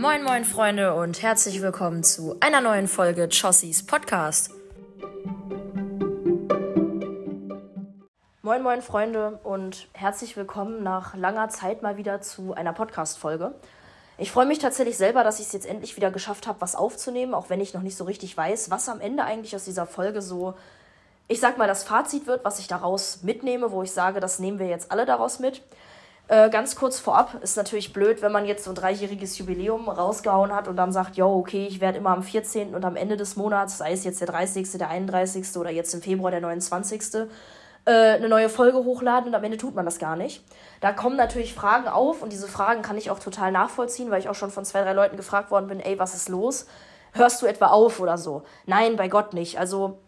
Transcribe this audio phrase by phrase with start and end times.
[0.00, 4.52] Moin, moin, Freunde, und herzlich willkommen zu einer neuen Folge Chossies Podcast.
[8.42, 13.56] Moin, moin, Freunde, und herzlich willkommen nach langer Zeit mal wieder zu einer Podcast-Folge.
[14.18, 17.34] Ich freue mich tatsächlich selber, dass ich es jetzt endlich wieder geschafft habe, was aufzunehmen,
[17.34, 20.22] auch wenn ich noch nicht so richtig weiß, was am Ende eigentlich aus dieser Folge
[20.22, 20.54] so,
[21.26, 24.60] ich sag mal, das Fazit wird, was ich daraus mitnehme, wo ich sage, das nehmen
[24.60, 25.60] wir jetzt alle daraus mit.
[26.28, 30.54] Äh, ganz kurz vorab, ist natürlich blöd, wenn man jetzt so ein dreijähriges Jubiläum rausgehauen
[30.54, 32.74] hat und dann sagt, jo, okay, ich werde immer am 14.
[32.74, 35.56] und am Ende des Monats, sei es jetzt der 30., der 31.
[35.56, 37.28] oder jetzt im Februar der 29.,
[37.86, 40.44] äh, eine neue Folge hochladen und am Ende tut man das gar nicht.
[40.82, 44.28] Da kommen natürlich Fragen auf und diese Fragen kann ich auch total nachvollziehen, weil ich
[44.28, 46.66] auch schon von zwei, drei Leuten gefragt worden bin, ey, was ist los?
[47.14, 48.42] Hörst du etwa auf oder so?
[48.66, 49.58] Nein, bei Gott nicht.
[49.58, 49.98] Also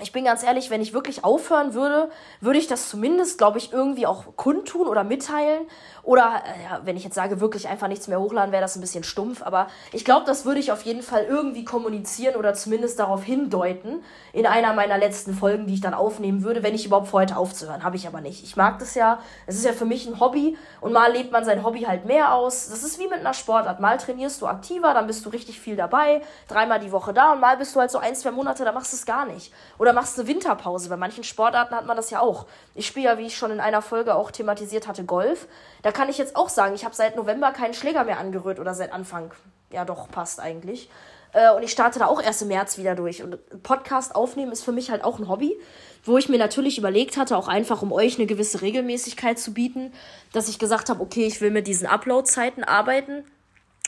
[0.00, 3.72] ich bin ganz ehrlich, wenn ich wirklich aufhören würde, würde ich das zumindest, glaube ich,
[3.72, 5.68] irgendwie auch kundtun oder mitteilen.
[6.02, 8.80] Oder, äh, ja, wenn ich jetzt sage, wirklich einfach nichts mehr hochladen, wäre das ein
[8.80, 9.42] bisschen stumpf.
[9.42, 14.02] Aber ich glaube, das würde ich auf jeden Fall irgendwie kommunizieren oder zumindest darauf hindeuten
[14.32, 17.36] in einer meiner letzten Folgen, die ich dann aufnehmen würde, wenn ich überhaupt vor heute
[17.36, 17.84] aufzuhören.
[17.84, 18.42] Habe ich aber nicht.
[18.42, 19.20] Ich mag das ja.
[19.46, 22.34] Es ist ja für mich ein Hobby und mal lebt man sein Hobby halt mehr
[22.34, 22.68] aus.
[22.68, 23.78] Das ist wie mit einer Sportart.
[23.78, 27.40] Mal trainierst du aktiver, dann bist du richtig viel dabei, dreimal die Woche da und
[27.40, 29.52] mal bist du halt so ein, zwei Monate, da machst du es gar nicht.
[29.84, 30.88] Oder machst eine Winterpause.
[30.88, 32.46] Bei manchen Sportarten hat man das ja auch.
[32.74, 35.46] Ich spiele ja, wie ich schon in einer Folge auch thematisiert hatte, Golf.
[35.82, 38.72] Da kann ich jetzt auch sagen, ich habe seit November keinen Schläger mehr angerührt oder
[38.72, 39.32] seit Anfang.
[39.70, 40.88] Ja, doch, passt eigentlich.
[41.34, 43.22] Äh, und ich starte da auch erst im März wieder durch.
[43.22, 45.54] Und Podcast aufnehmen ist für mich halt auch ein Hobby,
[46.02, 49.92] wo ich mir natürlich überlegt hatte, auch einfach um euch eine gewisse Regelmäßigkeit zu bieten,
[50.32, 53.26] dass ich gesagt habe, okay, ich will mit diesen Upload-Zeiten arbeiten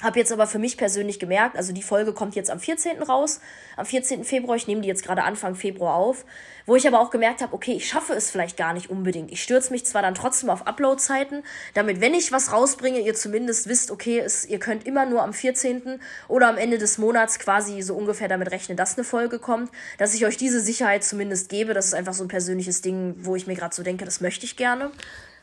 [0.03, 3.03] habe jetzt aber für mich persönlich gemerkt, also die Folge kommt jetzt am 14.
[3.03, 3.41] raus,
[3.79, 4.25] am 14.
[4.25, 6.27] Februar, ich nehme die jetzt gerade Anfang Februar auf,
[6.67, 9.33] wo ich aber auch gemerkt habe, okay, ich schaffe es vielleicht gar nicht unbedingt.
[9.33, 13.69] Ich stürze mich zwar dann trotzdem auf Upload-Zeiten, damit, wenn ich was rausbringe, ihr zumindest
[13.69, 15.99] wisst, okay, es, ihr könnt immer nur am 14.
[16.29, 20.13] oder am Ende des Monats quasi so ungefähr damit rechnen, dass eine Folge kommt, dass
[20.13, 21.73] ich euch diese Sicherheit zumindest gebe.
[21.73, 24.45] Das ist einfach so ein persönliches Ding, wo ich mir gerade so denke, das möchte
[24.45, 24.91] ich gerne.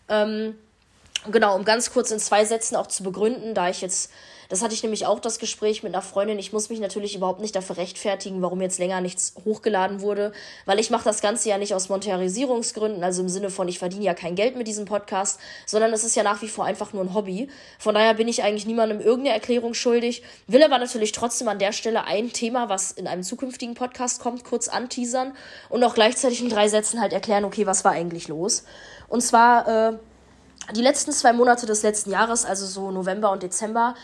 [0.09, 0.53] Ähm,
[1.31, 4.11] genau, um ganz kurz in zwei Sätzen auch zu begründen, da ich jetzt
[4.49, 6.39] das hatte ich nämlich auch das Gespräch mit einer Freundin.
[6.39, 10.31] Ich muss mich natürlich überhaupt nicht dafür rechtfertigen, warum jetzt länger nichts hochgeladen wurde,
[10.65, 14.05] weil ich mache das Ganze ja nicht aus Monetarisierungsgründen, also im Sinne von, ich verdiene
[14.05, 17.03] ja kein Geld mit diesem Podcast, sondern es ist ja nach wie vor einfach nur
[17.03, 17.49] ein Hobby.
[17.79, 21.71] Von daher bin ich eigentlich niemandem irgendeine Erklärung schuldig, will aber natürlich trotzdem an der
[21.71, 25.33] Stelle ein Thema, was in einem zukünftigen Podcast kommt, kurz anteasern
[25.69, 28.63] und auch gleichzeitig in drei Sätzen halt erklären, okay, was war eigentlich los.
[29.07, 29.97] Und zwar äh,
[30.75, 33.95] die letzten zwei Monate des letzten Jahres, also so November und Dezember,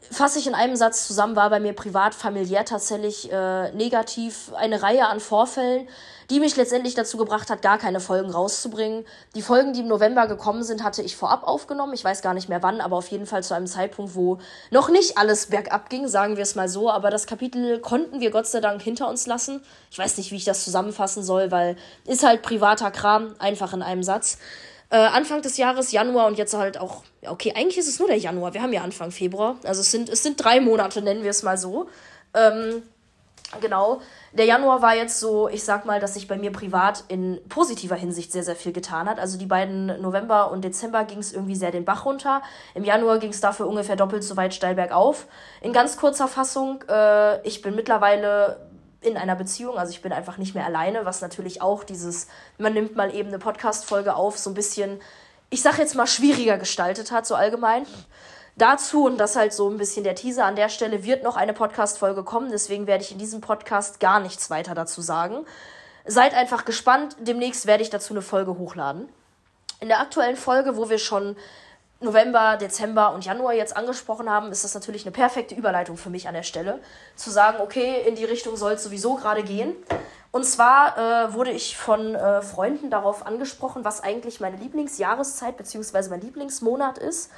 [0.00, 4.82] fasse ich in einem Satz zusammen, war bei mir privat, familiär tatsächlich äh, negativ eine
[4.82, 5.88] Reihe an Vorfällen,
[6.30, 9.04] die mich letztendlich dazu gebracht hat, gar keine Folgen rauszubringen.
[9.34, 11.94] Die Folgen, die im November gekommen sind, hatte ich vorab aufgenommen.
[11.94, 14.38] Ich weiß gar nicht mehr wann, aber auf jeden Fall zu einem Zeitpunkt, wo
[14.70, 16.90] noch nicht alles bergab ging, sagen wir es mal so.
[16.90, 19.62] Aber das Kapitel konnten wir Gott sei Dank hinter uns lassen.
[19.90, 23.82] Ich weiß nicht, wie ich das zusammenfassen soll, weil ist halt privater Kram, einfach in
[23.82, 24.38] einem Satz.
[24.90, 28.08] Äh, Anfang des Jahres, Januar und jetzt halt auch, ja, okay, eigentlich ist es nur
[28.08, 28.54] der Januar.
[28.54, 29.56] Wir haben ja Anfang Februar.
[29.64, 31.88] Also es sind, es sind drei Monate, nennen wir es mal so.
[32.32, 32.82] Ähm,
[33.60, 34.00] genau.
[34.32, 37.96] Der Januar war jetzt so, ich sag mal, dass sich bei mir privat in positiver
[37.96, 39.18] Hinsicht sehr, sehr viel getan hat.
[39.18, 42.42] Also die beiden November und Dezember ging es irgendwie sehr den Bach runter.
[42.74, 45.26] Im Januar ging es dafür ungefähr doppelt so weit steil bergauf.
[45.60, 48.67] In ganz kurzer Fassung, äh, ich bin mittlerweile
[49.00, 52.26] in einer Beziehung, also ich bin einfach nicht mehr alleine, was natürlich auch dieses,
[52.58, 55.00] man nimmt mal eben eine Podcast-Folge auf, so ein bisschen,
[55.50, 57.86] ich sag jetzt mal, schwieriger gestaltet hat, so allgemein.
[58.56, 61.52] Dazu, und das halt so ein bisschen der Teaser an der Stelle, wird noch eine
[61.52, 65.46] Podcast-Folge kommen, deswegen werde ich in diesem Podcast gar nichts weiter dazu sagen.
[66.04, 69.08] Seid einfach gespannt, demnächst werde ich dazu eine Folge hochladen.
[69.80, 71.36] In der aktuellen Folge, wo wir schon
[72.00, 76.28] November, Dezember und Januar jetzt angesprochen haben, ist das natürlich eine perfekte Überleitung für mich
[76.28, 76.78] an der Stelle.
[77.16, 79.74] Zu sagen, okay, in die Richtung soll es sowieso gerade gehen.
[80.30, 86.10] Und zwar äh, wurde ich von äh, Freunden darauf angesprochen, was eigentlich meine Lieblingsjahreszeit bzw.
[86.10, 87.30] mein Lieblingsmonat ist.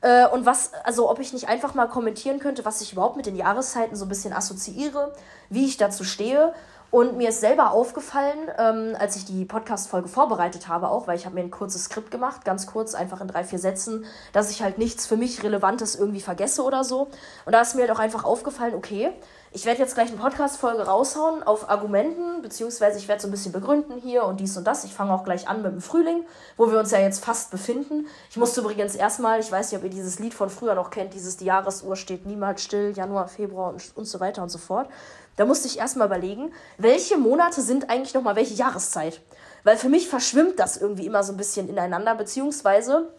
[0.00, 3.26] Äh, und was, also ob ich nicht einfach mal kommentieren könnte, was ich überhaupt mit
[3.26, 5.12] den Jahreszeiten so ein bisschen assoziiere,
[5.50, 6.54] wie ich dazu stehe
[6.90, 11.26] und mir ist selber aufgefallen, ähm, als ich die Podcast-Folge vorbereitet habe, auch, weil ich
[11.26, 14.62] habe mir ein kurzes Skript gemacht, ganz kurz, einfach in drei, vier Sätzen, dass ich
[14.62, 17.08] halt nichts für mich Relevantes irgendwie vergesse oder so.
[17.44, 19.12] Und da ist mir halt auch einfach aufgefallen, okay,
[19.52, 23.52] ich werde jetzt gleich eine Podcast-Folge raushauen auf Argumenten, beziehungsweise ich werde so ein bisschen
[23.52, 24.84] begründen hier und dies und das.
[24.84, 26.26] Ich fange auch gleich an mit dem Frühling,
[26.58, 28.06] wo wir uns ja jetzt fast befinden.
[28.28, 31.14] Ich musste übrigens erstmal, ich weiß nicht, ob ihr dieses Lied von früher noch kennt,
[31.14, 34.88] dieses Die Jahresuhr steht niemals still, Januar, Februar und, und so weiter und so fort.
[35.36, 39.20] Da musste ich erstmal überlegen, welche Monate sind eigentlich nochmal welche Jahreszeit?
[39.64, 43.12] Weil für mich verschwimmt das irgendwie immer so ein bisschen ineinander, beziehungsweise,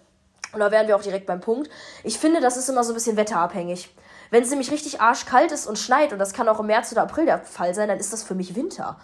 [0.53, 1.69] und da wären wir auch direkt beim Punkt,
[2.03, 3.93] ich finde, das ist immer so ein bisschen wetterabhängig.
[4.29, 7.03] Wenn es nämlich richtig arschkalt ist und schneit, und das kann auch im März oder
[7.03, 8.99] April der Fall sein, dann ist das für mich Winter.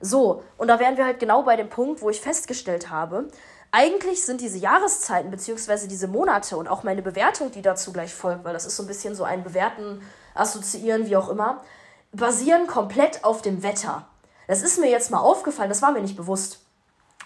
[0.00, 3.28] So, und da wären wir halt genau bei dem Punkt, wo ich festgestellt habe,
[3.72, 8.44] eigentlich sind diese Jahreszeiten beziehungsweise diese Monate und auch meine Bewertung, die dazu gleich folgt,
[8.44, 10.02] weil das ist so ein bisschen so ein Bewerten,
[10.34, 11.62] Assoziieren, wie auch immer,
[12.16, 14.06] basieren komplett auf dem Wetter.
[14.48, 16.60] Das ist mir jetzt mal aufgefallen, das war mir nicht bewusst.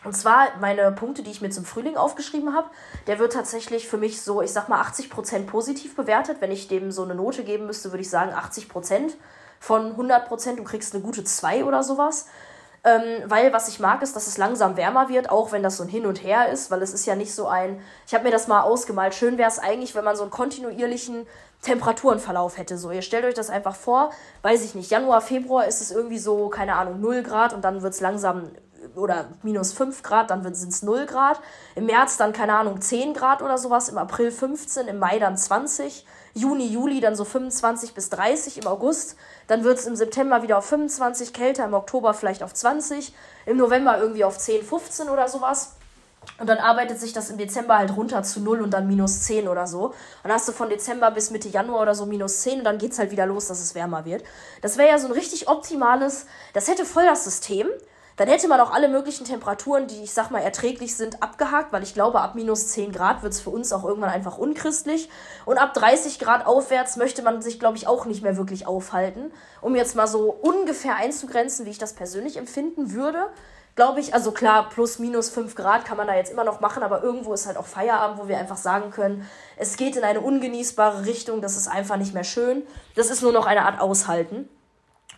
[0.02, 2.70] Und zwar meine Punkte, die ich mir zum Frühling aufgeschrieben habe,
[3.06, 6.38] der wird tatsächlich für mich so, ich sag mal, 80% positiv bewertet.
[6.40, 9.12] Wenn ich dem so eine Note geben müsste, würde ich sagen 80%
[9.58, 10.56] von 100%.
[10.56, 12.26] Du kriegst eine gute 2 oder sowas.
[12.82, 15.82] Ähm, weil was ich mag, ist, dass es langsam wärmer wird, auch wenn das so
[15.82, 17.82] ein Hin und Her ist, weil es ist ja nicht so ein.
[18.06, 19.14] Ich habe mir das mal ausgemalt.
[19.14, 21.26] Schön wäre es eigentlich, wenn man so einen kontinuierlichen
[21.62, 22.78] Temperaturenverlauf hätte.
[22.78, 24.10] So, ihr stellt euch das einfach vor,
[24.42, 27.82] weiß ich nicht, Januar, Februar ist es irgendwie so, keine Ahnung, 0 Grad und dann
[27.82, 28.50] wird es langsam
[28.96, 31.40] oder minus 5 Grad, dann sind es 0 Grad.
[31.74, 35.36] Im März dann, keine Ahnung, 10 Grad oder sowas, im April 15, im Mai dann
[35.36, 39.16] 20, Juni, Juli dann so 25 bis 30, im August
[39.48, 43.12] dann wird es im September wieder auf 25 kälter, im Oktober vielleicht auf 20,
[43.46, 45.74] im November irgendwie auf 10, 15 oder sowas.
[46.40, 49.46] Und dann arbeitet sich das im Dezember halt runter zu 0 und dann minus 10
[49.46, 49.92] oder so.
[50.22, 52.92] Dann hast du von Dezember bis Mitte Januar oder so minus 10 und dann geht
[52.92, 54.24] es halt wieder los, dass es wärmer wird.
[54.62, 57.68] Das wäre ja so ein richtig optimales, das hätte voll das System.
[58.16, 61.82] Dann hätte man auch alle möglichen Temperaturen, die ich sag mal erträglich sind, abgehakt, weil
[61.82, 65.08] ich glaube, ab minus 10 Grad wird es für uns auch irgendwann einfach unchristlich.
[65.46, 69.32] Und ab 30 Grad aufwärts möchte man sich, glaube ich, auch nicht mehr wirklich aufhalten.
[69.62, 73.26] Um jetzt mal so ungefähr einzugrenzen, wie ich das persönlich empfinden würde,
[73.74, 76.82] glaube ich, also klar, plus minus 5 Grad kann man da jetzt immer noch machen,
[76.82, 80.20] aber irgendwo ist halt auch Feierabend, wo wir einfach sagen können, es geht in eine
[80.20, 82.62] ungenießbare Richtung, das ist einfach nicht mehr schön.
[82.94, 84.48] Das ist nur noch eine Art Aushalten.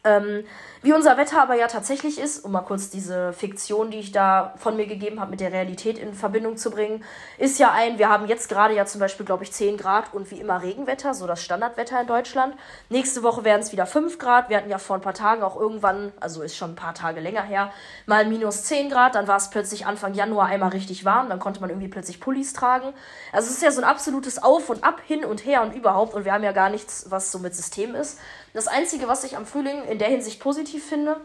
[0.05, 0.45] Ähm,
[0.85, 4.53] wie unser Wetter aber ja tatsächlich ist, um mal kurz diese Fiktion, die ich da
[4.57, 7.05] von mir gegeben habe, mit der Realität in Verbindung zu bringen,
[7.39, 10.33] ist ja ein, wir haben jetzt gerade ja zum Beispiel, glaube ich, 10 Grad und
[10.33, 12.57] wie immer Regenwetter, so das Standardwetter in Deutschland.
[12.89, 14.49] Nächste Woche werden es wieder 5 Grad.
[14.49, 17.21] Wir hatten ja vor ein paar Tagen auch irgendwann, also ist schon ein paar Tage
[17.21, 17.71] länger her,
[18.07, 19.15] mal minus 10 Grad.
[19.15, 21.29] Dann war es plötzlich Anfang Januar einmal richtig warm.
[21.29, 22.93] Dann konnte man irgendwie plötzlich Pullis tragen.
[23.31, 26.15] Also es ist ja so ein absolutes Auf und Ab, hin und her und überhaupt.
[26.15, 28.19] Und wir haben ja gar nichts, was so mit System ist.
[28.55, 31.17] Das Einzige, was ich am Frühling in der Hinsicht positiv finde,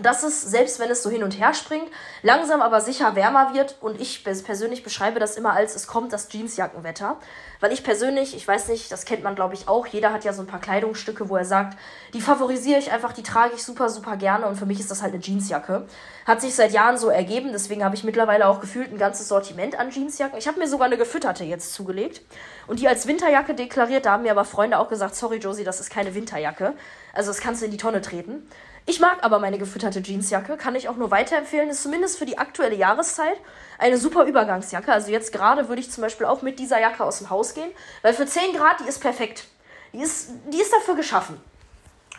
[0.00, 1.90] dass es, selbst wenn es so hin und her springt,
[2.22, 3.76] langsam aber sicher wärmer wird.
[3.80, 7.16] Und ich persönlich beschreibe das immer als, es kommt das Jeansjackenwetter.
[7.60, 10.34] Weil ich persönlich, ich weiß nicht, das kennt man glaube ich auch, jeder hat ja
[10.34, 11.78] so ein paar Kleidungsstücke, wo er sagt,
[12.12, 14.46] die favorisiere ich einfach, die trage ich super, super gerne.
[14.46, 15.86] Und für mich ist das halt eine Jeansjacke.
[16.26, 19.78] Hat sich seit Jahren so ergeben, deswegen habe ich mittlerweile auch gefühlt ein ganzes Sortiment
[19.78, 20.38] an Jeansjacken.
[20.38, 22.20] Ich habe mir sogar eine gefütterte jetzt zugelegt.
[22.66, 25.80] Und die als Winterjacke deklariert, da haben mir aber Freunde auch gesagt, sorry Josie, das
[25.80, 26.74] ist keine Winterjacke.
[27.14, 28.46] Also das kannst du in die Tonne treten.
[28.88, 31.68] Ich mag aber meine gefütterte Jeansjacke, kann ich auch nur weiterempfehlen.
[31.68, 33.36] Ist zumindest für die aktuelle Jahreszeit
[33.78, 34.92] eine super Übergangsjacke.
[34.92, 37.70] Also jetzt gerade würde ich zum Beispiel auch mit dieser Jacke aus dem Haus gehen,
[38.02, 39.48] weil für 10 Grad, die ist perfekt.
[39.92, 41.40] Die ist, die ist dafür geschaffen.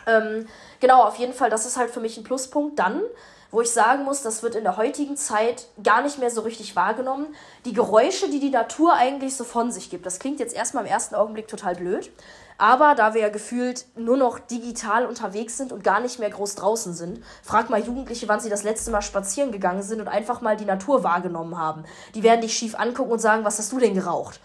[0.06, 0.46] Ähm,
[0.78, 2.78] genau, auf jeden Fall, das ist halt für mich ein Pluspunkt.
[2.78, 3.00] Dann,
[3.50, 6.76] wo ich sagen muss, das wird in der heutigen Zeit gar nicht mehr so richtig
[6.76, 7.34] wahrgenommen.
[7.64, 10.04] Die Geräusche, die die Natur eigentlich so von sich gibt.
[10.04, 12.10] Das klingt jetzt erstmal im ersten Augenblick total blöd.
[12.60, 16.56] Aber da wir ja gefühlt nur noch digital unterwegs sind und gar nicht mehr groß
[16.56, 20.40] draußen sind, frag mal Jugendliche, wann sie das letzte Mal spazieren gegangen sind und einfach
[20.40, 21.84] mal die Natur wahrgenommen haben.
[22.16, 24.40] Die werden dich schief angucken und sagen, was hast du denn geraucht?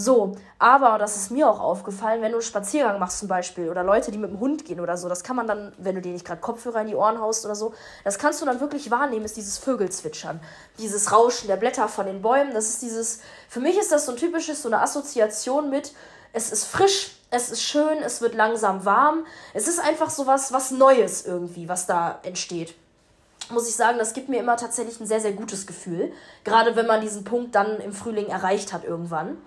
[0.00, 3.82] So, aber das ist mir auch aufgefallen, wenn du einen Spaziergang machst zum Beispiel oder
[3.82, 6.12] Leute, die mit dem Hund gehen oder so, das kann man dann, wenn du dir
[6.12, 9.24] nicht gerade Kopfhörer in die Ohren haust oder so, das kannst du dann wirklich wahrnehmen,
[9.24, 10.38] ist dieses Vögelzwitschern,
[10.78, 14.12] dieses Rauschen der Blätter von den Bäumen, das ist dieses, für mich ist das so
[14.12, 15.92] ein typisches, so eine Assoziation mit,
[16.32, 19.26] es ist frisch, es ist schön, es wird langsam warm.
[19.52, 22.74] Es ist einfach so was, was Neues irgendwie, was da entsteht.
[23.50, 26.12] Muss ich sagen, das gibt mir immer tatsächlich ein sehr, sehr gutes Gefühl.
[26.44, 29.38] Gerade wenn man diesen Punkt dann im Frühling erreicht hat irgendwann.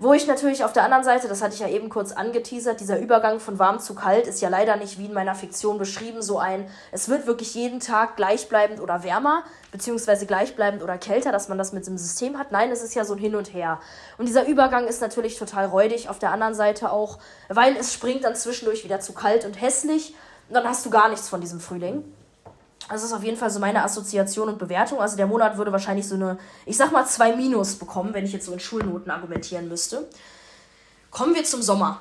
[0.00, 2.98] Wo ich natürlich auf der anderen Seite, das hatte ich ja eben kurz angeteasert, dieser
[2.98, 6.38] Übergang von warm zu kalt ist ja leider nicht wie in meiner Fiktion beschrieben, so
[6.38, 11.58] ein, es wird wirklich jeden Tag gleichbleibend oder wärmer, beziehungsweise gleichbleibend oder kälter, dass man
[11.58, 12.50] das mit dem System hat.
[12.50, 13.78] Nein, es ist ja so ein Hin und Her.
[14.18, 18.24] Und dieser Übergang ist natürlich total räudig, auf der anderen Seite auch, weil es springt
[18.24, 20.14] dann zwischendurch wieder zu kalt und hässlich
[20.48, 22.04] und dann hast du gar nichts von diesem Frühling.
[22.88, 25.00] Das ist auf jeden Fall so meine Assoziation und Bewertung.
[25.00, 28.32] Also der Monat würde wahrscheinlich so eine, ich sag mal, zwei Minus bekommen, wenn ich
[28.32, 30.08] jetzt so in Schulnoten argumentieren müsste.
[31.10, 32.00] Kommen wir zum Sommer.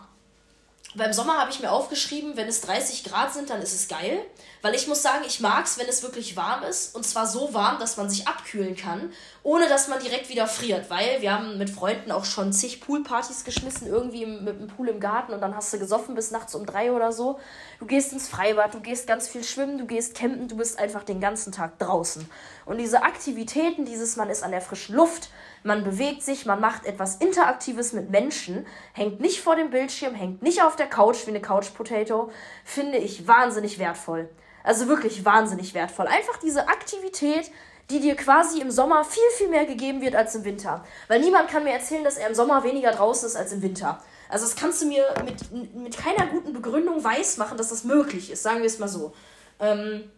[0.95, 4.19] Beim Sommer habe ich mir aufgeschrieben, wenn es 30 Grad sind, dann ist es geil.
[4.63, 6.95] Weil ich muss sagen, ich mag es, wenn es wirklich warm ist.
[6.95, 9.11] Und zwar so warm, dass man sich abkühlen kann,
[9.43, 10.89] ohne dass man direkt wieder friert.
[10.89, 15.01] Weil wir haben mit Freunden auch schon zig Poolpartys geschmissen, irgendwie mit dem Pool im
[15.01, 15.33] Garten.
[15.33, 17.41] Und dann hast du gesoffen bis nachts um drei oder so.
[17.79, 21.03] Du gehst ins Freibad, du gehst ganz viel schwimmen, du gehst campen, du bist einfach
[21.03, 22.29] den ganzen Tag draußen.
[22.65, 25.29] Und diese Aktivitäten, dieses man ist an der frischen Luft,
[25.63, 30.41] man bewegt sich, man macht etwas Interaktives mit Menschen, hängt nicht vor dem Bildschirm, hängt
[30.41, 32.31] nicht auf der Couch wie eine Couch Potato,
[32.63, 34.29] finde ich wahnsinnig wertvoll.
[34.63, 36.07] Also wirklich wahnsinnig wertvoll.
[36.07, 37.51] Einfach diese Aktivität,
[37.89, 40.83] die dir quasi im Sommer viel, viel mehr gegeben wird als im Winter.
[41.07, 44.01] Weil niemand kann mir erzählen, dass er im Sommer weniger draußen ist als im Winter.
[44.29, 48.41] Also das kannst du mir mit, mit keiner guten Begründung weismachen, dass das möglich ist,
[48.41, 49.13] sagen wir es mal so.
[49.59, 50.09] Ähm,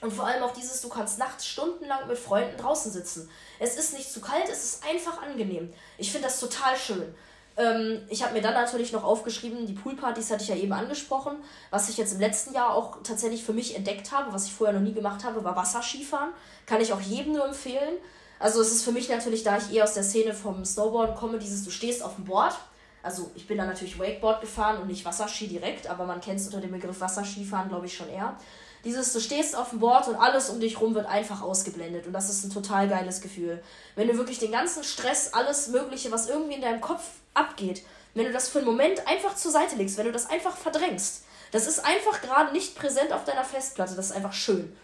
[0.00, 3.30] und vor allem auch dieses, du kannst nachts stundenlang mit Freunden draußen sitzen.
[3.58, 5.72] Es ist nicht zu kalt, es ist einfach angenehm.
[5.98, 7.14] Ich finde das total schön.
[7.60, 11.36] Ähm, ich habe mir dann natürlich noch aufgeschrieben, die Poolpartys hatte ich ja eben angesprochen.
[11.70, 14.78] Was ich jetzt im letzten Jahr auch tatsächlich für mich entdeckt habe, was ich vorher
[14.78, 16.30] noch nie gemacht habe, war Wasserskifahren.
[16.64, 17.98] Kann ich auch jedem nur empfehlen.
[18.38, 21.38] Also es ist für mich natürlich, da ich eher aus der Szene vom Snowboarden komme,
[21.38, 22.54] dieses, du stehst auf dem Board.
[23.02, 26.46] Also ich bin dann natürlich Wakeboard gefahren und nicht Wasserski direkt, aber man kennt es
[26.46, 28.36] unter dem Begriff Wasserskifahren, glaube ich, schon eher.
[28.84, 32.06] Dieses, du stehst auf dem Board und alles um dich rum wird einfach ausgeblendet.
[32.06, 33.62] Und das ist ein total geiles Gefühl.
[33.94, 37.02] Wenn du wirklich den ganzen Stress, alles Mögliche, was irgendwie in deinem Kopf
[37.34, 37.82] abgeht,
[38.14, 41.24] wenn du das für einen Moment einfach zur Seite legst, wenn du das einfach verdrängst,
[41.52, 44.74] das ist einfach gerade nicht präsent auf deiner Festplatte, das ist einfach schön.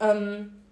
[0.00, 0.62] Ähm,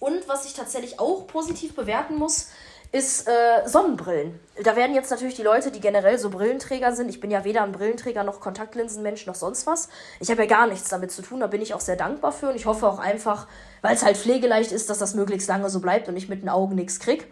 [0.00, 2.48] und was ich tatsächlich auch positiv bewerten muss,
[2.96, 4.40] ist äh, Sonnenbrillen.
[4.64, 7.62] Da werden jetzt natürlich die Leute, die generell so Brillenträger sind, ich bin ja weder
[7.62, 9.90] ein Brillenträger noch Kontaktlinsenmensch noch sonst was.
[10.18, 12.48] Ich habe ja gar nichts damit zu tun, da bin ich auch sehr dankbar für
[12.48, 13.48] und ich hoffe auch einfach,
[13.82, 16.48] weil es halt pflegeleicht ist, dass das möglichst lange so bleibt und ich mit den
[16.48, 17.30] Augen nichts krieg.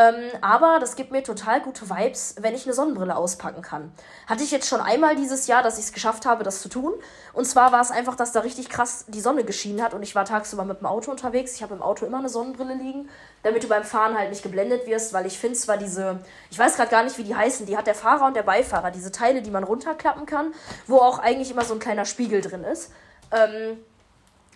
[0.00, 3.92] Ähm, aber das gibt mir total gute Vibes, wenn ich eine Sonnenbrille auspacken kann.
[4.26, 6.94] Hatte ich jetzt schon einmal dieses Jahr, dass ich es geschafft habe, das zu tun.
[7.34, 10.14] Und zwar war es einfach, dass da richtig krass die Sonne geschienen hat und ich
[10.14, 11.54] war tagsüber mit dem Auto unterwegs.
[11.54, 13.10] Ich habe im Auto immer eine Sonnenbrille liegen,
[13.42, 16.76] damit du beim Fahren halt nicht geblendet wirst, weil ich finde zwar diese, ich weiß
[16.76, 19.42] gerade gar nicht, wie die heißen, die hat der Fahrer und der Beifahrer, diese Teile,
[19.42, 20.54] die man runterklappen kann,
[20.86, 22.90] wo auch eigentlich immer so ein kleiner Spiegel drin ist.
[23.32, 23.76] Ähm,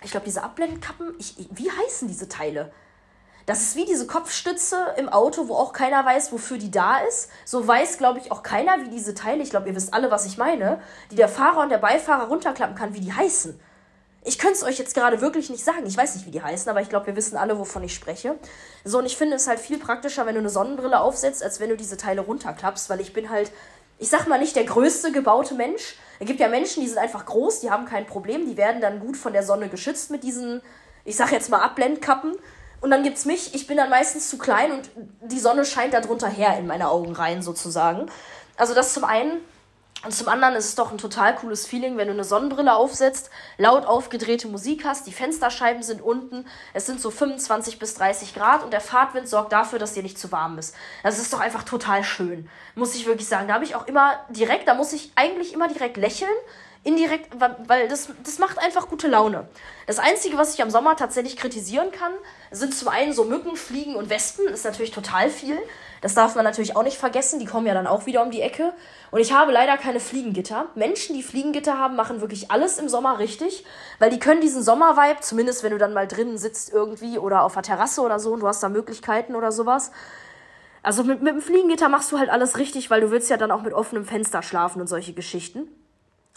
[0.02, 2.72] ich glaube, diese Abblendkappen, ich, wie heißen diese Teile?
[3.46, 7.28] Das ist wie diese Kopfstütze im Auto, wo auch keiner weiß, wofür die da ist.
[7.44, 10.24] So weiß, glaube ich, auch keiner, wie diese Teile, ich glaube, ihr wisst alle, was
[10.24, 13.58] ich meine, die der Fahrer und der Beifahrer runterklappen kann, wie die heißen.
[14.26, 15.84] Ich könnte es euch jetzt gerade wirklich nicht sagen.
[15.84, 18.36] Ich weiß nicht, wie die heißen, aber ich glaube, wir wissen alle, wovon ich spreche.
[18.82, 21.68] So, und ich finde es halt viel praktischer, wenn du eine Sonnenbrille aufsetzt, als wenn
[21.68, 23.52] du diese Teile runterklappst, weil ich bin halt,
[23.98, 25.96] ich sag mal nicht der größte gebaute Mensch.
[26.18, 28.98] Es gibt ja Menschen, die sind einfach groß, die haben kein Problem, die werden dann
[28.98, 30.62] gut von der Sonne geschützt mit diesen,
[31.04, 32.34] ich sag jetzt mal, Abblendkappen.
[32.84, 34.90] Und dann gibt's mich, ich bin dann meistens zu klein und
[35.22, 38.10] die Sonne scheint da drunter her in meine Augen rein sozusagen.
[38.58, 39.40] Also das zum einen.
[40.04, 43.30] Und zum anderen ist es doch ein total cooles Feeling, wenn du eine Sonnenbrille aufsetzt,
[43.56, 48.62] laut aufgedrehte Musik hast, die Fensterscheiben sind unten, es sind so 25 bis 30 Grad
[48.62, 50.74] und der Fahrtwind sorgt dafür, dass dir nicht zu warm ist.
[51.02, 53.48] Das ist doch einfach total schön, muss ich wirklich sagen.
[53.48, 56.36] Da habe ich auch immer direkt, da muss ich eigentlich immer direkt lächeln,
[56.84, 57.30] indirekt,
[57.66, 59.48] weil das, das macht einfach gute Laune.
[59.86, 62.12] Das Einzige, was ich am Sommer tatsächlich kritisieren kann,
[62.50, 64.46] sind zum einen so Mücken, Fliegen und Wespen.
[64.48, 65.58] Ist natürlich total viel.
[66.02, 67.40] Das darf man natürlich auch nicht vergessen.
[67.40, 68.74] Die kommen ja dann auch wieder um die Ecke.
[69.10, 70.66] Und ich habe leider keine Fliegengitter.
[70.74, 73.64] Menschen, die Fliegengitter haben, machen wirklich alles im Sommer richtig,
[73.98, 77.54] weil die können diesen Sommervibe, zumindest wenn du dann mal drinnen sitzt irgendwie oder auf
[77.54, 79.90] der Terrasse oder so und du hast da Möglichkeiten oder sowas.
[80.82, 83.50] Also mit, mit dem Fliegengitter machst du halt alles richtig, weil du willst ja dann
[83.50, 85.66] auch mit offenem Fenster schlafen und solche Geschichten.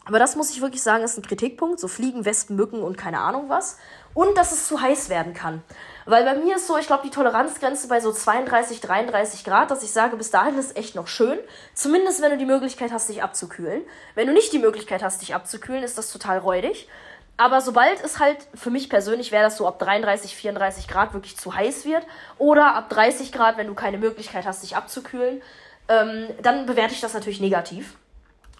[0.07, 1.81] Aber das muss ich wirklich sagen, ist ein Kritikpunkt.
[1.81, 3.77] So Fliegen, Wespen, Mücken und keine Ahnung was.
[4.13, 5.61] Und dass es zu heiß werden kann.
[6.05, 9.83] Weil bei mir ist so, ich glaube, die Toleranzgrenze bei so 32, 33 Grad, dass
[9.83, 11.37] ich sage, bis dahin ist echt noch schön.
[11.73, 13.83] Zumindest wenn du die Möglichkeit hast, dich abzukühlen.
[14.15, 16.87] Wenn du nicht die Möglichkeit hast, dich abzukühlen, ist das total räudig.
[17.35, 21.37] Aber sobald es halt, für mich persönlich wäre das so ab 33, 34 Grad wirklich
[21.37, 22.07] zu heiß wird.
[22.37, 25.41] Oder ab 30 Grad, wenn du keine Möglichkeit hast, dich abzukühlen,
[25.89, 27.95] ähm, dann bewerte ich das natürlich negativ.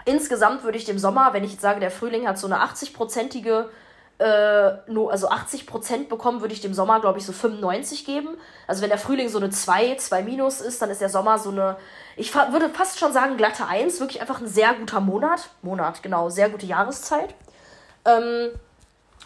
[0.07, 3.65] Insgesamt würde ich dem Sommer, wenn ich jetzt sage, der Frühling hat so eine 80-prozentige,
[4.19, 8.29] äh, no, also 80 Prozent bekommen, würde ich dem Sommer, glaube ich, so 95 geben.
[8.67, 11.49] Also wenn der Frühling so eine 2, 2 minus ist, dann ist der Sommer so
[11.49, 11.75] eine,
[12.15, 13.99] ich würde fast schon sagen, glatte 1.
[13.99, 15.49] Wirklich einfach ein sehr guter Monat.
[15.61, 17.35] Monat, genau, sehr gute Jahreszeit.
[18.05, 18.51] Ähm,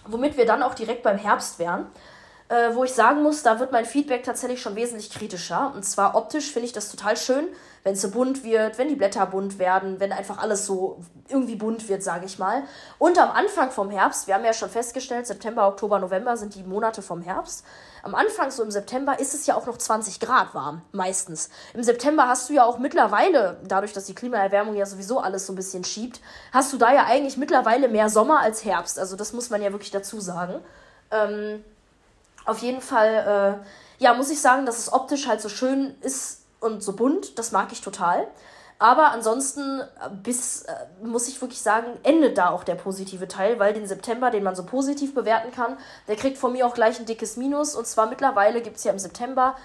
[0.07, 1.85] womit wir dann auch direkt beim Herbst wären.
[2.49, 5.73] Äh, wo ich sagen muss, da wird mein Feedback tatsächlich schon wesentlich kritischer.
[5.75, 7.45] Und zwar optisch finde ich das total schön
[7.83, 11.55] wenn es so bunt wird, wenn die Blätter bunt werden, wenn einfach alles so irgendwie
[11.55, 12.63] bunt wird, sage ich mal.
[12.99, 16.63] Und am Anfang vom Herbst, wir haben ja schon festgestellt, September, Oktober, November sind die
[16.63, 17.65] Monate vom Herbst.
[18.03, 21.49] Am Anfang, so im September, ist es ja auch noch 20 Grad warm, meistens.
[21.73, 25.53] Im September hast du ja auch mittlerweile, dadurch, dass die Klimaerwärmung ja sowieso alles so
[25.53, 26.19] ein bisschen schiebt,
[26.51, 28.99] hast du da ja eigentlich mittlerweile mehr Sommer als Herbst.
[28.99, 30.61] Also das muss man ja wirklich dazu sagen.
[31.11, 31.63] Ähm,
[32.45, 36.40] auf jeden Fall, äh, ja, muss ich sagen, dass es optisch halt so schön ist,
[36.61, 37.37] und so bunt.
[37.37, 38.27] Das mag ich total.
[38.79, 39.85] Aber ansonsten, äh,
[40.23, 44.31] bis, äh, muss ich wirklich sagen, endet da auch der positive Teil, weil den September,
[44.31, 45.77] den man so positiv bewerten kann,
[46.07, 47.75] der kriegt von mir auch gleich ein dickes Minus.
[47.75, 49.55] Und zwar mittlerweile gibt es ja im September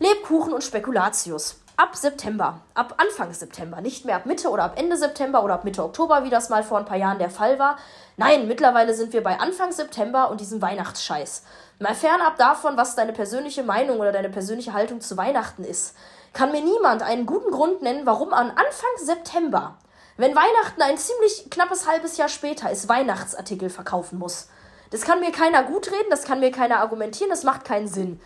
[0.00, 1.60] Lebkuchen und Spekulatius.
[1.76, 5.64] Ab September, ab Anfang September, nicht mehr ab Mitte oder ab Ende September oder ab
[5.64, 7.78] Mitte Oktober, wie das mal vor ein paar Jahren der Fall war.
[8.16, 11.44] Nein, mittlerweile sind wir bei Anfang September und diesem Weihnachtsscheiß.
[11.78, 15.94] Mal fernab davon, was deine persönliche Meinung oder deine persönliche Haltung zu Weihnachten ist,
[16.32, 19.76] kann mir niemand einen guten Grund nennen, warum an Anfang September,
[20.16, 24.48] wenn Weihnachten ein ziemlich knappes halbes Jahr später ist, Weihnachtsartikel verkaufen muss.
[24.90, 28.20] Das kann mir keiner gutreden, das kann mir keiner argumentieren, das macht keinen Sinn.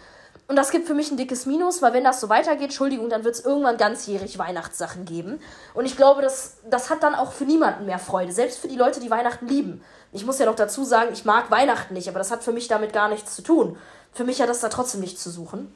[0.48, 3.24] Und das gibt für mich ein dickes Minus, weil wenn das so weitergeht, Entschuldigung, dann
[3.24, 5.40] wird es irgendwann ganzjährig Weihnachtssachen geben.
[5.72, 8.76] Und ich glaube, das, das hat dann auch für niemanden mehr Freude, selbst für die
[8.76, 9.82] Leute, die Weihnachten lieben.
[10.12, 12.68] Ich muss ja noch dazu sagen, ich mag Weihnachten nicht, aber das hat für mich
[12.68, 13.78] damit gar nichts zu tun.
[14.12, 15.74] Für mich hat das da trotzdem nichts zu suchen.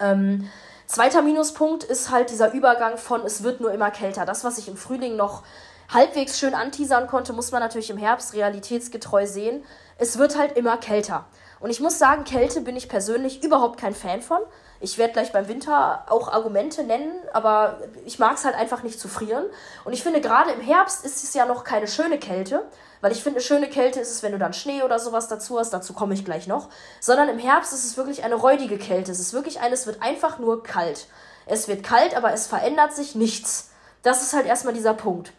[0.00, 0.48] Ähm,
[0.92, 4.26] zweiter Minuspunkt ist halt dieser Übergang von es wird nur immer kälter.
[4.26, 5.42] Das, was ich im Frühling noch
[5.88, 9.64] halbwegs schön anteasern konnte, muss man natürlich im Herbst realitätsgetreu sehen.
[9.96, 11.24] Es wird halt immer kälter.
[11.60, 14.40] Und ich muss sagen, Kälte bin ich persönlich überhaupt kein Fan von.
[14.80, 19.00] Ich werde gleich beim Winter auch Argumente nennen, aber ich mag es halt einfach nicht
[19.00, 19.44] zu frieren.
[19.84, 22.68] Und ich finde, gerade im Herbst ist es ja noch keine schöne Kälte,
[23.02, 25.70] weil ich finde, schöne Kälte ist es, wenn du dann Schnee oder sowas dazu hast,
[25.70, 26.70] dazu komme ich gleich noch.
[27.00, 29.10] Sondern im Herbst ist es wirklich eine räudige Kälte.
[29.10, 31.08] Es ist wirklich eine, es wird einfach nur kalt.
[31.44, 33.70] Es wird kalt, aber es verändert sich nichts.
[34.04, 35.32] Das ist halt erstmal dieser Punkt.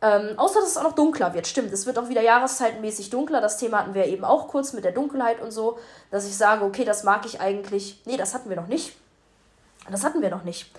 [0.00, 1.48] Ähm, außer dass es auch noch dunkler wird.
[1.48, 3.40] Stimmt, es wird auch wieder jahreszeitenmäßig dunkler.
[3.40, 5.76] Das Thema hatten wir eben auch kurz mit der Dunkelheit und so,
[6.12, 8.00] dass ich sage, okay, das mag ich eigentlich.
[8.04, 8.96] Nee, das hatten wir noch nicht.
[9.90, 10.70] Das hatten wir noch nicht.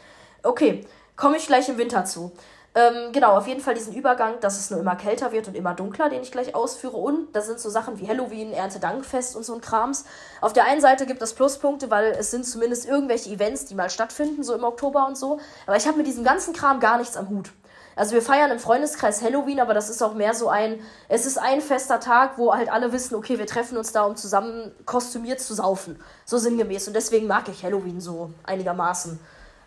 [0.42, 0.86] Okay,
[1.18, 2.32] komme ich gleich im Winter zu.
[2.76, 5.74] Ähm, genau, auf jeden Fall diesen Übergang, dass es nur immer kälter wird und immer
[5.74, 6.98] dunkler, den ich gleich ausführe.
[6.98, 10.06] Und das sind so Sachen wie Halloween, Erntedankfest und so ein Krams.
[10.40, 13.90] Auf der einen Seite gibt es Pluspunkte, weil es sind zumindest irgendwelche Events, die mal
[13.90, 15.40] stattfinden, so im Oktober und so.
[15.66, 17.50] Aber ich habe mit diesem ganzen Kram gar nichts am Hut.
[17.96, 21.38] Also wir feiern im Freundeskreis Halloween, aber das ist auch mehr so ein, es ist
[21.38, 25.42] ein fester Tag, wo halt alle wissen, okay, wir treffen uns da, um zusammen kostümiert
[25.42, 26.00] zu saufen.
[26.24, 26.88] So sinngemäß.
[26.88, 29.20] Und deswegen mag ich Halloween so einigermaßen.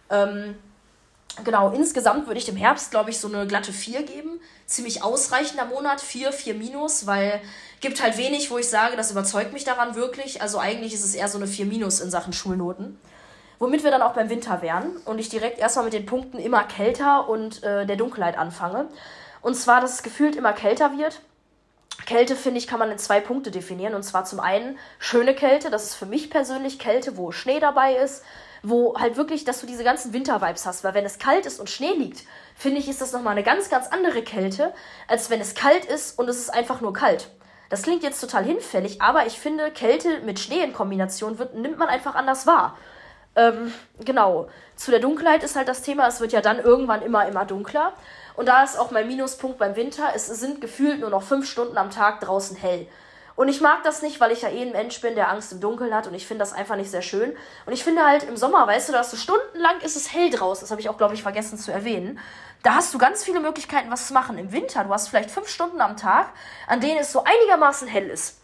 [0.09, 0.55] Ähm,
[1.45, 4.41] genau, insgesamt würde ich dem Herbst, glaube ich, so eine glatte 4 geben.
[4.67, 7.40] Ziemlich ausreichender Monat, 4, 4 minus, weil
[7.81, 10.42] gibt halt wenig, wo ich sage, das überzeugt mich daran wirklich.
[10.42, 12.99] Also eigentlich ist es eher so eine 4 minus in Sachen Schulnoten.
[13.59, 16.64] Womit wir dann auch beim Winter wären und ich direkt erstmal mit den Punkten immer
[16.64, 18.88] kälter und äh, der Dunkelheit anfange.
[19.40, 21.21] Und zwar, dass es gefühlt immer kälter wird.
[22.07, 23.95] Kälte, finde ich, kann man in zwei Punkte definieren.
[23.95, 27.95] Und zwar zum einen schöne Kälte, das ist für mich persönlich Kälte, wo Schnee dabei
[27.95, 28.23] ist,
[28.62, 30.85] wo halt wirklich, dass du diese ganzen Wintervibes hast.
[30.85, 33.70] Weil wenn es kalt ist und Schnee liegt, finde ich, ist das nochmal eine ganz,
[33.70, 34.72] ganz andere Kälte,
[35.09, 37.29] als wenn es kalt ist und es ist einfach nur kalt.
[37.70, 41.79] Das klingt jetzt total hinfällig, aber ich finde, Kälte mit Schnee in Kombination wird, nimmt
[41.79, 42.77] man einfach anders wahr.
[43.35, 43.72] Ähm,
[44.05, 44.48] genau.
[44.77, 47.94] Zu der Dunkelheit ist halt das Thema, es wird ja dann irgendwann immer, immer dunkler.
[48.35, 51.79] Und da ist auch mein Minuspunkt beim Winter, es sind gefühlt nur noch fünf Stunden
[51.79, 52.87] am Tag draußen hell.
[53.35, 55.61] Und ich mag das nicht, weil ich ja eh ein Mensch bin, der Angst im
[55.61, 57.35] Dunkeln hat und ich finde das einfach nicht sehr schön.
[57.64, 60.31] Und ich finde halt im Sommer, weißt du, da hast du stundenlang ist es hell
[60.31, 60.62] draußen.
[60.62, 62.18] Das habe ich auch, glaube ich, vergessen zu erwähnen.
[62.62, 64.38] Da hast du ganz viele Möglichkeiten, was zu machen.
[64.38, 66.29] Im Winter, du hast vielleicht fünf Stunden am Tag,
[66.68, 68.38] an denen es so einigermaßen hell ist.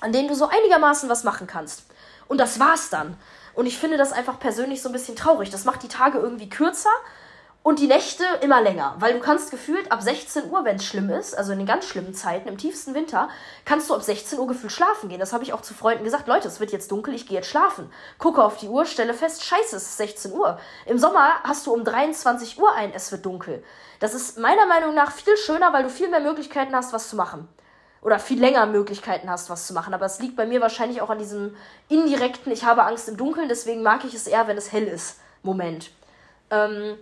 [0.00, 1.84] An denen du so einigermaßen was machen kannst.
[2.26, 3.16] Und das war's dann.
[3.54, 5.50] Und ich finde das einfach persönlich so ein bisschen traurig.
[5.50, 6.90] Das macht die Tage irgendwie kürzer
[7.62, 8.96] und die Nächte immer länger.
[8.98, 11.84] Weil du kannst gefühlt ab 16 Uhr, wenn es schlimm ist, also in den ganz
[11.84, 13.28] schlimmen Zeiten, im tiefsten Winter,
[13.64, 15.20] kannst du ab 16 Uhr gefühlt schlafen gehen.
[15.20, 16.26] Das habe ich auch zu Freunden gesagt.
[16.26, 17.90] Leute, es wird jetzt dunkel, ich gehe jetzt schlafen.
[18.18, 20.58] Gucke auf die Uhr, stelle fest, scheiße, es ist 16 Uhr.
[20.86, 23.62] Im Sommer hast du um 23 Uhr ein, es wird dunkel.
[24.00, 27.16] Das ist meiner Meinung nach viel schöner, weil du viel mehr Möglichkeiten hast, was zu
[27.16, 27.48] machen
[28.02, 29.94] oder viel länger Möglichkeiten hast, was zu machen.
[29.94, 31.54] Aber es liegt bei mir wahrscheinlich auch an diesem
[31.88, 35.20] indirekten, ich habe Angst im Dunkeln, deswegen mag ich es eher, wenn es hell ist.
[35.44, 35.90] Moment.
[36.50, 36.98] Ähm,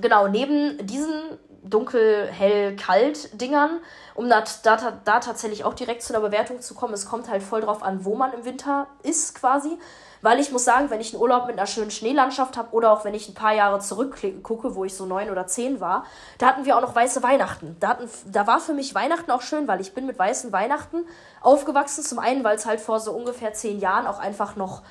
[0.00, 3.80] genau, neben diesen dunkel, hell, kalt Dingern,
[4.14, 7.42] um da, da, da tatsächlich auch direkt zu einer Bewertung zu kommen, es kommt halt
[7.42, 9.78] voll drauf an, wo man im Winter ist quasi.
[10.24, 13.04] Weil ich muss sagen, wenn ich einen Urlaub mit einer schönen Schneelandschaft habe oder auch
[13.04, 16.04] wenn ich ein paar Jahre zurückgucke, wo ich so neun oder zehn war,
[16.38, 17.76] da hatten wir auch noch weiße Weihnachten.
[17.80, 21.04] Da, hatten, da war für mich Weihnachten auch schön, weil ich bin mit weißen Weihnachten
[21.40, 22.04] aufgewachsen.
[22.04, 24.82] Zum einen, weil es halt vor so ungefähr zehn Jahren auch einfach noch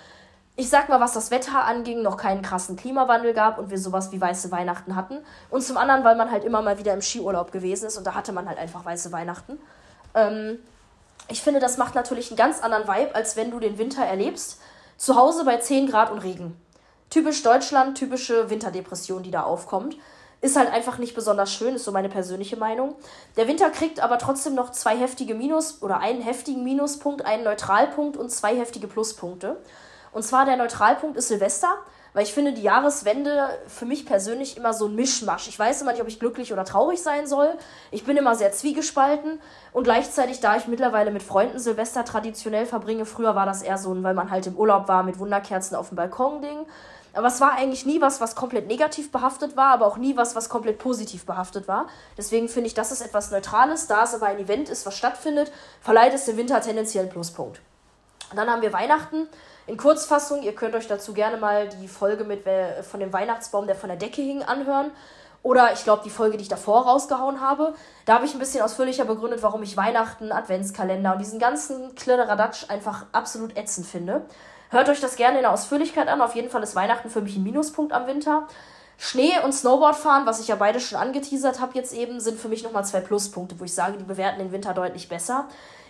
[0.56, 4.12] ich sag mal, was das Wetter anging, noch keinen krassen Klimawandel gab und wir sowas
[4.12, 5.18] wie weiße Weihnachten hatten.
[5.50, 8.16] Und zum anderen, weil man halt immer mal wieder im Skiurlaub gewesen ist und da
[8.16, 9.60] hatte man halt einfach weiße Weihnachten.
[10.14, 10.60] Ähm,
[11.30, 14.60] ich finde, das macht natürlich einen ganz anderen Vibe, als wenn du den Winter erlebst.
[14.98, 16.60] Zu Hause bei 10 Grad und Regen.
[17.10, 19.98] Typisch Deutschland, typische Winterdepression, die da aufkommt.
[20.42, 22.96] Ist halt einfach nicht besonders schön, ist so meine persönliche Meinung.
[23.38, 28.18] Der Winter kriegt aber trotzdem noch zwei heftige Minus- oder einen heftigen Minuspunkt, einen Neutralpunkt
[28.18, 29.58] und zwei heftige Pluspunkte.
[30.12, 31.78] Und zwar der Neutralpunkt ist Silvester
[32.14, 35.48] weil ich finde die Jahreswende für mich persönlich immer so ein Mischmasch.
[35.48, 37.58] Ich weiß immer nicht, ob ich glücklich oder traurig sein soll.
[37.90, 39.40] Ich bin immer sehr zwiegespalten
[39.72, 43.94] und gleichzeitig, da ich mittlerweile mit Freunden Silvester traditionell verbringe, früher war das eher so
[43.94, 46.66] ein, weil man halt im Urlaub war mit Wunderkerzen auf dem Balkon Ding.
[47.14, 50.36] Aber es war eigentlich nie was, was komplett negativ behaftet war, aber auch nie was,
[50.36, 51.88] was komplett positiv behaftet war.
[52.18, 53.88] Deswegen finde ich, das ist etwas Neutrales.
[53.88, 57.60] Da es aber ein Event ist, was stattfindet, verleiht es dem Winter tendenziell einen Pluspunkt.
[58.30, 59.28] Und dann haben wir Weihnachten.
[59.68, 62.44] In Kurzfassung, ihr könnt euch dazu gerne mal die Folge mit
[62.90, 64.92] von dem Weihnachtsbaum, der von der Decke hing, anhören.
[65.44, 67.74] Oder ich glaube, die Folge, die ich davor rausgehauen habe.
[68.06, 72.70] Da habe ich ein bisschen ausführlicher begründet, warum ich Weihnachten, Adventskalender und diesen ganzen Klidderadatsch
[72.70, 74.24] einfach absolut ätzend finde.
[74.70, 76.22] Hört euch das gerne in der Ausführlichkeit an.
[76.22, 78.48] Auf jeden Fall ist Weihnachten für mich ein Minuspunkt am Winter.
[78.98, 82.50] Schnee und Snowboard fahren, was ich ja beide schon angeteasert habe jetzt eben, sind für
[82.50, 85.48] mich nochmal zwei Pluspunkte, wo ich sage, die bewerten den Winter deutlich besser.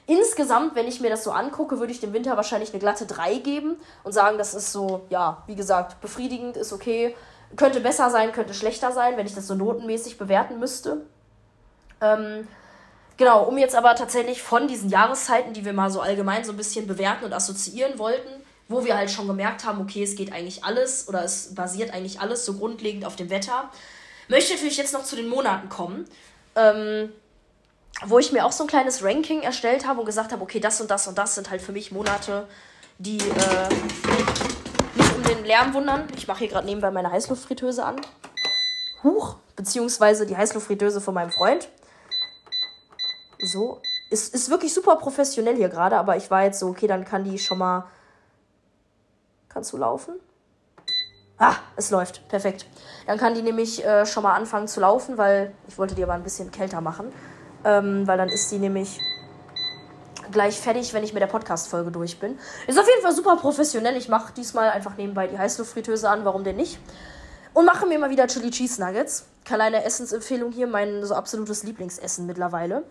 [0.07, 3.35] Insgesamt, wenn ich mir das so angucke, würde ich dem Winter wahrscheinlich eine glatte 3
[3.35, 7.15] geben und sagen, das ist so, ja, wie gesagt, befriedigend, ist okay.
[7.55, 11.05] Könnte besser sein, könnte schlechter sein, wenn ich das so notenmäßig bewerten müsste.
[12.01, 12.47] Ähm,
[13.17, 16.57] genau, um jetzt aber tatsächlich von diesen Jahreszeiten, die wir mal so allgemein so ein
[16.57, 20.63] bisschen bewerten und assoziieren wollten, wo wir halt schon gemerkt haben, okay, es geht eigentlich
[20.63, 23.69] alles oder es basiert eigentlich alles so grundlegend auf dem Wetter,
[24.29, 26.05] möchte ich natürlich jetzt noch zu den Monaten kommen.
[26.55, 27.11] Ähm,
[28.05, 30.81] wo ich mir auch so ein kleines Ranking erstellt habe und gesagt habe, okay, das
[30.81, 32.47] und das und das sind halt für mich Monate,
[32.97, 33.69] die äh,
[34.95, 36.07] nicht um den Lärm wundern.
[36.15, 38.01] Ich mache hier gerade nebenbei meine Heißluftfritteuse an.
[39.03, 41.69] Huch, beziehungsweise die Heißluftfritteuse von meinem Freund.
[43.43, 47.05] So, ist, ist wirklich super professionell hier gerade, aber ich war jetzt so, okay, dann
[47.05, 47.85] kann die schon mal.
[49.49, 50.15] Kannst du laufen?
[51.37, 52.27] Ah, es läuft.
[52.29, 52.67] Perfekt.
[53.07, 56.13] Dann kann die nämlich äh, schon mal anfangen zu laufen, weil ich wollte die aber
[56.13, 57.11] ein bisschen kälter machen.
[57.63, 58.99] Ähm, weil dann ist sie nämlich
[60.31, 62.39] gleich fertig, wenn ich mit der Podcast-Folge durch bin.
[62.67, 63.97] Ist auf jeden Fall super professionell.
[63.97, 66.79] Ich mache diesmal einfach nebenbei die Heißluftfritteuse an, warum denn nicht?
[67.53, 69.25] Und mache mir mal wieder Chili Cheese Nuggets.
[69.43, 72.83] Kleine Essensempfehlung hier, mein so absolutes Lieblingsessen mittlerweile.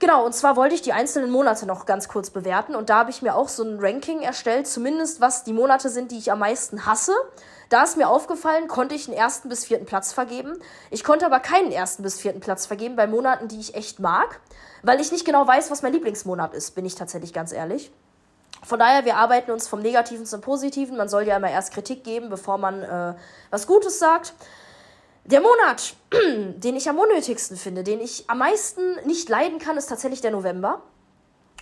[0.00, 3.10] Genau, und zwar wollte ich die einzelnen Monate noch ganz kurz bewerten und da habe
[3.10, 6.38] ich mir auch so ein Ranking erstellt, zumindest was die Monate sind, die ich am
[6.38, 7.12] meisten hasse.
[7.70, 10.58] Da ist mir aufgefallen, konnte ich einen ersten bis vierten Platz vergeben.
[10.90, 14.40] Ich konnte aber keinen ersten bis vierten Platz vergeben bei Monaten, die ich echt mag,
[14.82, 17.92] weil ich nicht genau weiß, was mein Lieblingsmonat ist, bin ich tatsächlich ganz ehrlich.
[18.64, 20.96] Von daher, wir arbeiten uns vom Negativen zum Positiven.
[20.96, 23.14] Man soll ja immer erst Kritik geben, bevor man äh,
[23.50, 24.34] was Gutes sagt.
[25.24, 25.94] Der Monat,
[26.56, 30.32] den ich am unnötigsten finde, den ich am meisten nicht leiden kann, ist tatsächlich der
[30.32, 30.82] November.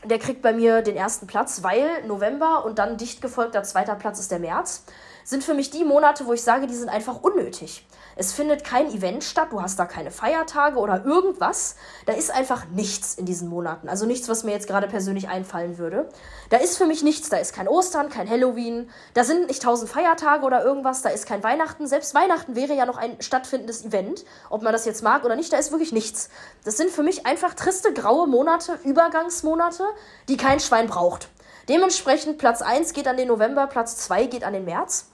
[0.04, 4.18] Der kriegt bei mir den ersten Platz, weil November und dann dicht gefolgter zweiter Platz
[4.18, 4.84] ist der März
[5.28, 7.86] sind für mich die Monate, wo ich sage, die sind einfach unnötig.
[8.16, 11.76] Es findet kein Event statt, du hast da keine Feiertage oder irgendwas.
[12.06, 13.90] Da ist einfach nichts in diesen Monaten.
[13.90, 16.08] Also nichts, was mir jetzt gerade persönlich einfallen würde.
[16.48, 17.28] Da ist für mich nichts.
[17.28, 18.88] Da ist kein Ostern, kein Halloween.
[19.12, 21.02] Da sind nicht tausend Feiertage oder irgendwas.
[21.02, 21.86] Da ist kein Weihnachten.
[21.86, 24.24] Selbst Weihnachten wäre ja noch ein stattfindendes Event.
[24.48, 26.30] Ob man das jetzt mag oder nicht, da ist wirklich nichts.
[26.64, 29.84] Das sind für mich einfach triste, graue Monate, Übergangsmonate,
[30.30, 31.28] die kein Schwein braucht.
[31.68, 35.10] Dementsprechend Platz 1 geht an den November, Platz 2 geht an den März.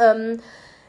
[0.00, 0.40] Ähm,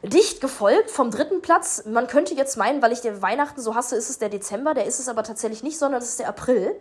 [0.04, 1.84] dicht gefolgt vom dritten Platz.
[1.86, 4.74] Man könnte jetzt meinen, weil ich den Weihnachten so hasse, ist es der Dezember.
[4.74, 6.76] Der ist es aber tatsächlich nicht, sondern es ist der April.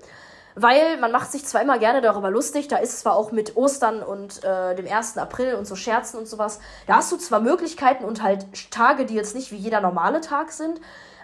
[0.55, 3.57] Weil man macht sich zwar immer gerne darüber lustig, da ist es zwar auch mit
[3.57, 5.16] Ostern und äh, dem 1.
[5.19, 9.14] April und so Scherzen und sowas, da hast du zwar Möglichkeiten und halt Tage, die
[9.14, 10.81] jetzt nicht wie jeder normale Tag sind,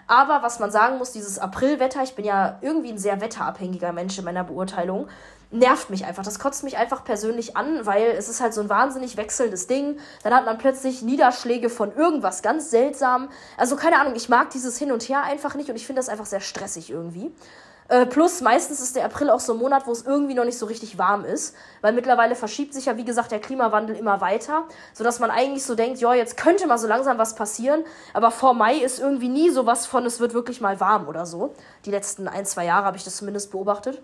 [0.07, 4.17] aber was man sagen muss, dieses Aprilwetter, ich bin ja irgendwie ein sehr wetterabhängiger Mensch
[4.17, 5.09] in meiner Beurteilung,
[5.51, 6.23] nervt mich einfach.
[6.23, 9.99] Das kotzt mich einfach persönlich an, weil es ist halt so ein wahnsinnig wechselndes Ding.
[10.23, 13.29] Dann hat man plötzlich Niederschläge von irgendwas ganz seltsam.
[13.57, 16.09] Also keine Ahnung, ich mag dieses Hin und Her einfach nicht und ich finde das
[16.09, 17.31] einfach sehr stressig irgendwie.
[17.89, 20.57] Äh, plus meistens ist der April auch so ein Monat, wo es irgendwie noch nicht
[20.57, 24.65] so richtig warm ist, weil mittlerweile verschiebt sich ja, wie gesagt, der Klimawandel immer weiter,
[24.93, 28.53] sodass man eigentlich so denkt, ja, jetzt könnte mal so langsam was passieren, aber vor
[28.53, 31.53] Mai ist irgendwie nie sowas von, es wird wirklich mal warm oder so.
[31.85, 34.01] Die letzten ein, zwei Jahre habe ich das zumindest beobachtet.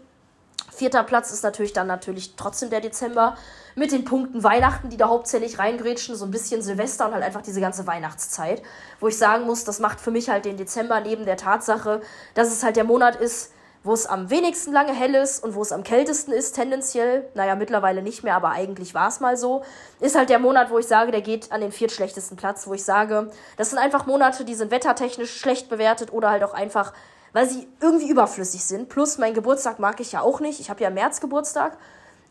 [0.71, 3.37] Vierter Platz ist natürlich dann natürlich trotzdem der Dezember
[3.75, 7.41] mit den Punkten Weihnachten, die da hauptsächlich reingrätschen, so ein bisschen Silvester und halt einfach
[7.41, 8.61] diese ganze Weihnachtszeit,
[8.99, 12.01] wo ich sagen muss, das macht für mich halt den Dezember neben der Tatsache,
[12.33, 13.51] dass es halt der Monat ist,
[13.83, 17.55] wo es am wenigsten lange hell ist und wo es am kältesten ist, tendenziell, naja,
[17.55, 19.63] mittlerweile nicht mehr, aber eigentlich war es mal so,
[19.99, 22.83] ist halt der Monat, wo ich sage, der geht an den viertschlechtesten Platz, wo ich
[22.83, 26.93] sage, das sind einfach Monate, die sind wettertechnisch schlecht bewertet oder halt auch einfach
[27.33, 28.89] weil sie irgendwie überflüssig sind.
[28.89, 30.59] Plus, mein Geburtstag mag ich ja auch nicht.
[30.59, 31.77] Ich habe ja im März Geburtstag.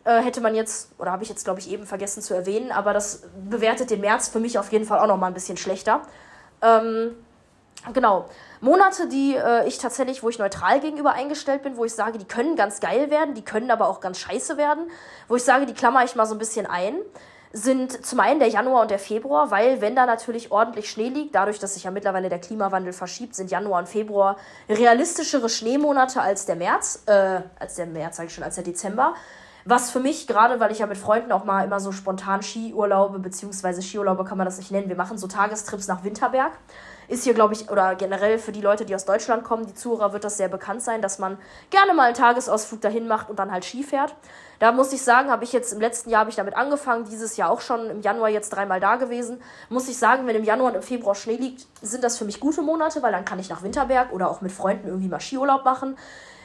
[0.05, 2.93] Äh, hätte man jetzt, oder habe ich jetzt, glaube ich, eben vergessen zu erwähnen, aber
[2.93, 6.03] das bewertet den März für mich auf jeden Fall auch nochmal ein bisschen schlechter.
[6.61, 7.15] Ähm,
[7.93, 8.29] genau.
[8.61, 12.25] Monate, die äh, ich tatsächlich, wo ich neutral gegenüber eingestellt bin, wo ich sage, die
[12.25, 14.89] können ganz geil werden, die können aber auch ganz scheiße werden,
[15.29, 16.97] wo ich sage, die klammer ich mal so ein bisschen ein
[17.53, 21.35] sind zum einen der Januar und der Februar, weil wenn da natürlich ordentlich Schnee liegt,
[21.35, 24.37] dadurch, dass sich ja mittlerweile der Klimawandel verschiebt, sind Januar und Februar
[24.69, 29.15] realistischere Schneemonate als der März, äh, als der März sage ich schon, als der Dezember.
[29.65, 33.19] Was für mich, gerade weil ich ja mit Freunden auch mal immer so spontan Skiurlaube,
[33.19, 36.53] beziehungsweise Skiurlaube kann man das nicht nennen, wir machen so Tagestrips nach Winterberg.
[37.13, 40.15] Ist hier, glaube ich, oder generell für die Leute, die aus Deutschland kommen, die Zuhörer,
[40.15, 41.37] wird das sehr bekannt sein, dass man
[41.69, 44.15] gerne mal einen Tagesausflug dahin macht und dann halt Ski fährt.
[44.61, 47.51] Da muss ich sagen, habe ich jetzt im letzten Jahr ich damit angefangen, dieses Jahr
[47.51, 49.43] auch schon im Januar jetzt dreimal da gewesen.
[49.69, 52.41] Muss ich sagen, wenn im Januar und im Februar Schnee liegt, sind das für mich
[52.41, 55.67] gute Monate, weil dann kann ich nach Winterberg oder auch mit Freunden irgendwie mal Skiurlaub
[55.67, 55.99] machen.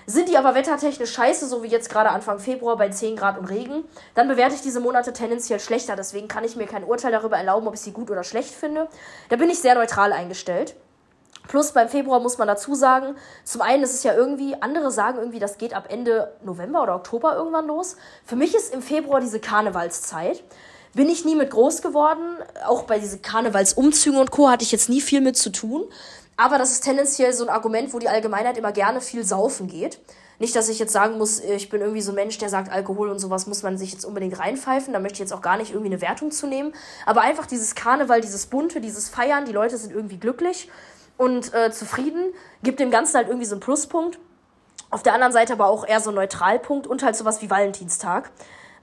[0.10, 3.50] Sind die aber wettertechnisch scheiße, so wie jetzt gerade Anfang Februar bei 10 Grad und
[3.50, 3.84] Regen,
[4.16, 5.98] dann bewerte ich diese Monate tendenziell schlechter.
[5.98, 8.88] Deswegen kann ich mir kein Urteil darüber erlauben, ob ich sie gut oder schlecht finde.
[9.28, 10.78] Da bin ich sehr neutral eingestellt.
[11.50, 15.18] Plus beim Februar muss man dazu sagen, zum einen ist es ja irgendwie, andere sagen
[15.20, 17.98] irgendwie, das geht ab Ende November oder Oktober irgendwann los.
[18.26, 20.42] Für mich ist im Februar diese Karnevalszeit.
[20.94, 22.38] Bin ich nie mit groß geworden.
[22.66, 24.50] Auch bei diesen Karnevalsumzügen und Co.
[24.50, 25.84] hatte ich jetzt nie viel mit zu tun.
[26.38, 30.00] Aber das ist tendenziell so ein Argument, wo die Allgemeinheit immer gerne viel saufen geht.
[30.40, 33.10] Nicht, dass ich jetzt sagen muss, ich bin irgendwie so ein Mensch, der sagt, Alkohol
[33.10, 34.94] und sowas muss man sich jetzt unbedingt reinpfeifen.
[34.94, 36.74] Da möchte ich jetzt auch gar nicht irgendwie eine Wertung zu nehmen.
[37.08, 40.70] Aber einfach dieses Karneval, dieses Bunte, dieses Feiern, die Leute sind irgendwie glücklich
[41.18, 44.20] und äh, zufrieden, gibt dem Ganzen halt irgendwie so einen Pluspunkt.
[44.92, 48.30] Auf der anderen Seite aber auch eher so einen Neutralpunkt und halt sowas wie Valentinstag.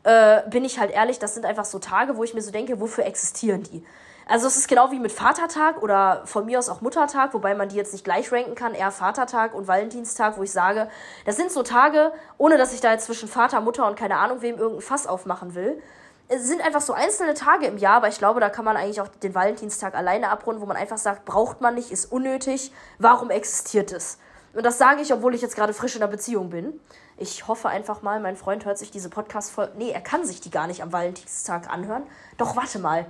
[0.03, 2.81] Äh, bin ich halt ehrlich, das sind einfach so Tage, wo ich mir so denke,
[2.81, 3.85] wofür existieren die?
[4.27, 7.69] Also es ist genau wie mit Vatertag oder von mir aus auch Muttertag, wobei man
[7.69, 10.89] die jetzt nicht gleich ranken kann, eher Vatertag und Valentinstag, wo ich sage,
[11.27, 14.41] das sind so Tage, ohne dass ich da jetzt zwischen Vater, Mutter und keine Ahnung
[14.41, 15.81] wem irgendein Fass aufmachen will.
[16.29, 19.03] Es sind einfach so einzelne Tage im Jahr, aber ich glaube, da kann man eigentlich
[19.03, 23.29] auch den Valentinstag alleine abrunden, wo man einfach sagt, braucht man nicht, ist unnötig, warum
[23.29, 24.19] existiert es?
[24.55, 26.81] Und das sage ich, obwohl ich jetzt gerade frisch in einer Beziehung bin.
[27.17, 29.73] Ich hoffe einfach mal, mein Freund hört sich diese Podcast-Folge.
[29.77, 32.05] Nee, er kann sich die gar nicht am Valentinstag anhören.
[32.39, 33.07] Doch warte mal.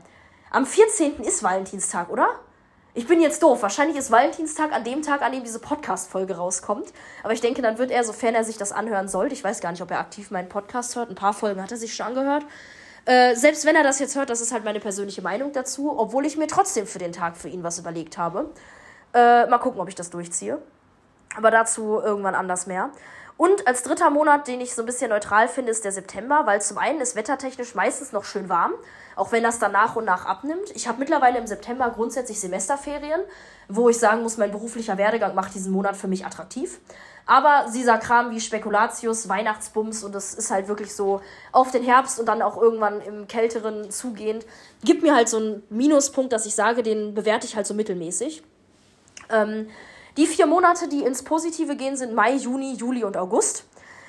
[0.55, 1.25] Am 14.
[1.25, 2.29] ist Valentinstag, oder?
[2.95, 3.63] Ich bin jetzt doof.
[3.63, 6.93] Wahrscheinlich ist Valentinstag an dem Tag, an dem diese Podcast-Folge rauskommt.
[7.25, 9.73] Aber ich denke, dann wird er, sofern er sich das anhören sollte, ich weiß gar
[9.73, 12.47] nicht, ob er aktiv meinen Podcast hört, ein paar Folgen hat er sich schon angehört.
[13.05, 16.25] Äh, selbst wenn er das jetzt hört, das ist halt meine persönliche Meinung dazu, obwohl
[16.25, 18.53] ich mir trotzdem für den Tag für ihn was überlegt habe.
[19.13, 20.63] Äh, mal gucken, ob ich das durchziehe.
[21.37, 22.91] Aber dazu irgendwann anders mehr.
[23.37, 26.63] Und als dritter Monat, den ich so ein bisschen neutral finde, ist der September, weil
[26.63, 28.73] zum einen ist wettertechnisch meistens noch schön warm,
[29.17, 30.71] auch wenn das dann nach und nach abnimmt.
[30.75, 33.21] Ich habe mittlerweile im September grundsätzlich Semesterferien,
[33.69, 36.79] wo ich sagen muss, mein beruflicher Werdegang macht diesen Monat für mich attraktiv.
[37.27, 42.21] Aber dieser Kram wie Spekulatius, Weihnachtsbums und das ist halt wirklich so auf den Herbst
[42.21, 44.45] und dann auch irgendwann im Kälteren zugehend,
[44.85, 48.43] gibt mir halt so einen Minuspunkt, dass ich sage, den bewerte ich halt so mittelmäßig.
[49.31, 49.69] Ähm,
[50.17, 53.65] die vier Monate, die ins Positive gehen, sind Mai, Juni, Juli und August.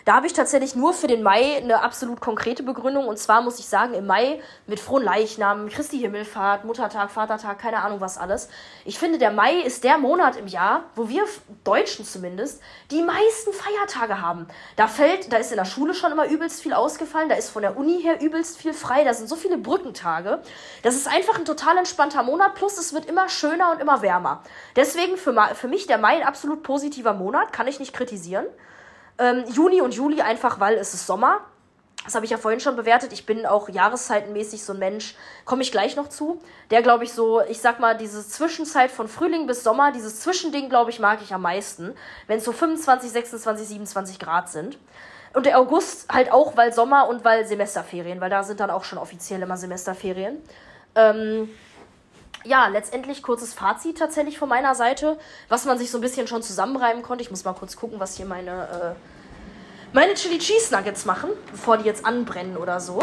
[0.06, 3.08] Da habe ich tatsächlich nur für den Mai eine absolut konkrete Begründung.
[3.08, 7.82] Und zwar muss ich sagen, im Mai mit frohen Leichnam, Christi Himmelfahrt, Muttertag, Vatertag, keine
[7.82, 8.48] Ahnung was alles.
[8.86, 11.24] Ich finde, der Mai ist der Monat im Jahr, wo wir
[11.64, 14.46] Deutschen zumindest die meisten Feiertage haben.
[14.76, 17.64] Da fällt, da ist in der Schule schon immer übelst viel ausgefallen, da ist von
[17.64, 20.44] der Uni her übelst viel frei, da sind so viele Brückentage.
[20.84, 24.44] Das ist einfach ein total entspannter Monat, plus es wird immer schöner und immer wärmer.
[24.76, 28.46] Deswegen für, für mich der Mai ein absolut positiver Monat, kann ich nicht kritisieren.
[29.18, 31.42] Ähm, Juni und Juli einfach, weil es ist Sommer.
[32.04, 33.14] Das habe ich ja vorhin schon bewertet.
[33.14, 36.40] Ich bin auch jahreszeitenmäßig so ein Mensch, komme ich gleich noch zu.
[36.70, 40.70] Der, glaube ich, so, ich sag mal, diese Zwischenzeit von Frühling bis Sommer, dieses Zwischending,
[40.70, 41.96] glaube ich, mag ich am meisten.
[42.28, 44.78] Wenn es so 25, 26, 27 Grad sind.
[45.34, 48.84] Und der August halt auch, weil Sommer und weil Semesterferien, weil da sind dann auch
[48.84, 50.42] schon offiziell immer Semesterferien.
[50.94, 51.50] Ähm,
[52.46, 55.18] ja, letztendlich kurzes Fazit tatsächlich von meiner Seite,
[55.50, 57.24] was man sich so ein bisschen schon zusammenreiben konnte.
[57.24, 61.78] Ich muss mal kurz gucken, was hier meine, äh, meine Chili Cheese Nuggets machen, bevor
[61.78, 63.00] die jetzt anbrennen oder so.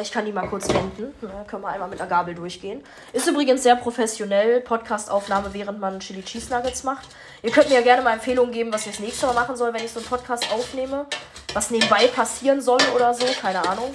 [0.00, 1.12] Ich kann die mal kurz wenden.
[1.22, 2.84] Ja, können wir einmal mit einer Gabel durchgehen.
[3.12, 7.08] Ist übrigens sehr professionell, Podcast-Aufnahme, während man Chili Cheese Nuggets macht.
[7.42, 9.72] Ihr könnt mir ja gerne mal Empfehlungen geben, was ich das nächste Mal machen soll,
[9.74, 11.06] wenn ich so einen Podcast aufnehme.
[11.52, 13.92] Was nebenbei passieren soll oder so, keine Ahnung.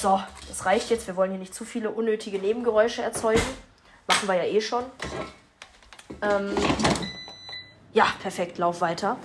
[0.00, 1.08] So, das reicht jetzt.
[1.08, 3.42] Wir wollen hier nicht zu viele unnötige Nebengeräusche erzeugen.
[4.06, 4.84] Machen wir ja eh schon.
[6.22, 6.54] Ähm,
[7.92, 9.16] ja, perfekt, lauf weiter.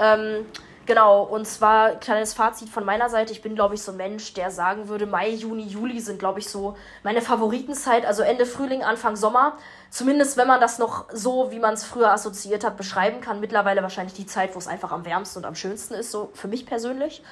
[0.00, 0.46] Ähm,
[0.86, 3.34] genau, und zwar kleines Fazit von meiner Seite.
[3.34, 6.38] Ich bin, glaube ich, so ein Mensch, der sagen würde, Mai, Juni, Juli sind, glaube
[6.38, 8.06] ich, so meine Favoritenzeit.
[8.06, 9.58] Also Ende Frühling, Anfang Sommer.
[9.90, 13.40] Zumindest, wenn man das noch so, wie man es früher assoziiert hat, beschreiben kann.
[13.40, 16.48] Mittlerweile wahrscheinlich die Zeit, wo es einfach am wärmsten und am schönsten ist, so für
[16.48, 17.22] mich persönlich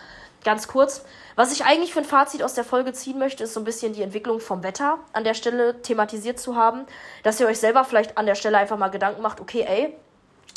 [0.45, 1.05] ganz kurz.
[1.37, 3.93] Was ich eigentlich für ein Fazit aus der Folge ziehen möchte, ist so ein bisschen
[3.93, 6.87] die Entwicklung vom Wetter an der Stelle thematisiert zu haben.
[7.23, 9.97] Dass ihr euch selber vielleicht an der Stelle einfach mal Gedanken macht, okay, ey,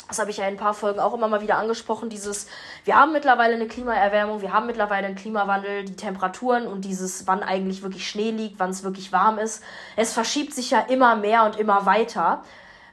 [0.08, 2.46] das habe ich ja in ein paar Folgen auch immer mal wieder angesprochen, dieses,
[2.84, 7.42] wir haben mittlerweile eine Klimaerwärmung, wir haben mittlerweile einen Klimawandel, die Temperaturen und dieses, wann
[7.42, 9.62] eigentlich wirklich Schnee liegt, wann es wirklich warm ist.
[9.96, 12.44] Es verschiebt sich ja immer mehr und immer weiter.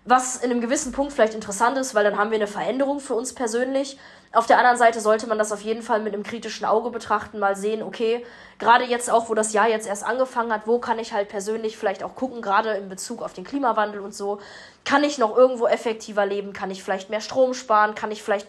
[0.06, 3.13] Was in einem gewissen Punkt vielleicht interessant ist, weil dann haben wir eine Veränderung für
[3.13, 3.97] uns persönlich.
[4.33, 7.37] Auf der anderen Seite sollte man das auf jeden Fall mit einem kritischen Auge betrachten,
[7.37, 8.25] mal sehen, okay,
[8.57, 11.77] gerade jetzt auch, wo das Jahr jetzt erst angefangen hat, wo kann ich halt persönlich
[11.77, 14.39] vielleicht auch gucken, gerade in Bezug auf den Klimawandel und so,
[14.85, 18.47] kann ich noch irgendwo effektiver leben, kann ich vielleicht mehr Strom sparen, kann ich vielleicht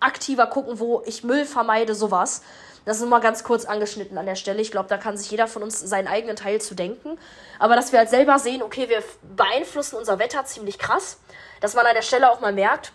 [0.00, 2.40] aktiver gucken, wo ich Müll vermeide, sowas.
[2.86, 4.62] Das ist nur mal ganz kurz angeschnitten an der Stelle.
[4.62, 7.18] Ich glaube, da kann sich jeder von uns seinen eigenen Teil zu denken.
[7.58, 9.02] Aber dass wir halt selber sehen, okay, wir
[9.36, 11.18] beeinflussen unser Wetter ziemlich krass,
[11.60, 12.92] dass man an der Stelle auch mal merkt,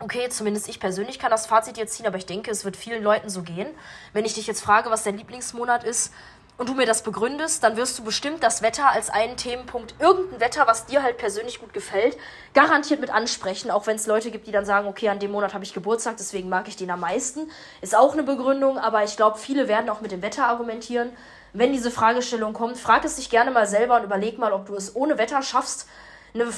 [0.00, 3.02] Okay, zumindest ich persönlich kann das Fazit jetzt ziehen, aber ich denke, es wird vielen
[3.02, 3.66] Leuten so gehen.
[4.12, 6.12] Wenn ich dich jetzt frage, was dein Lieblingsmonat ist
[6.56, 10.38] und du mir das begründest, dann wirst du bestimmt das Wetter als einen Themenpunkt, irgendein
[10.38, 12.16] Wetter, was dir halt persönlich gut gefällt,
[12.54, 13.72] garantiert mit ansprechen.
[13.72, 16.16] Auch wenn es Leute gibt, die dann sagen, okay, an dem Monat habe ich Geburtstag,
[16.16, 17.50] deswegen mag ich den am meisten.
[17.80, 21.10] Ist auch eine Begründung, aber ich glaube, viele werden auch mit dem Wetter argumentieren.
[21.52, 24.76] Wenn diese Fragestellung kommt, frag es dich gerne mal selber und überleg mal, ob du
[24.76, 25.88] es ohne Wetter schaffst,
[26.34, 26.48] eine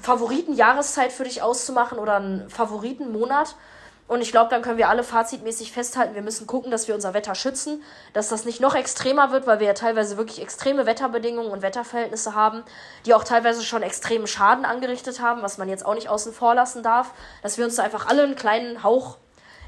[0.00, 3.56] Favoritenjahreszeit für dich auszumachen oder einen Favoritenmonat.
[4.08, 7.12] Und ich glaube, dann können wir alle fazitmäßig festhalten, wir müssen gucken, dass wir unser
[7.12, 7.82] Wetter schützen,
[8.14, 12.34] dass das nicht noch extremer wird, weil wir ja teilweise wirklich extreme Wetterbedingungen und Wetterverhältnisse
[12.34, 12.64] haben,
[13.04, 16.54] die auch teilweise schon extremen Schaden angerichtet haben, was man jetzt auch nicht außen vor
[16.54, 17.12] lassen darf.
[17.42, 19.18] Dass wir uns da einfach alle einen kleinen Hauch,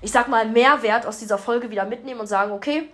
[0.01, 2.91] ich sag mal, Mehrwert aus dieser Folge wieder mitnehmen und sagen, okay,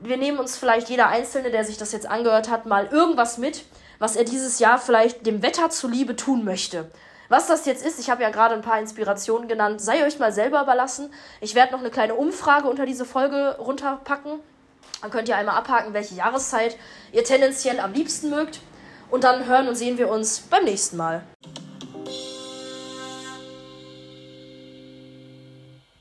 [0.00, 3.64] wir nehmen uns vielleicht jeder Einzelne, der sich das jetzt angehört hat, mal irgendwas mit,
[4.00, 6.90] was er dieses Jahr vielleicht dem Wetter zuliebe tun möchte.
[7.28, 10.32] Was das jetzt ist, ich habe ja gerade ein paar Inspirationen genannt, sei euch mal
[10.32, 11.12] selber überlassen.
[11.40, 14.40] Ich werde noch eine kleine Umfrage unter diese Folge runterpacken.
[15.00, 16.76] Dann könnt ihr einmal abhaken, welche Jahreszeit
[17.12, 18.60] ihr tendenziell am liebsten mögt.
[19.10, 21.22] Und dann hören und sehen wir uns beim nächsten Mal.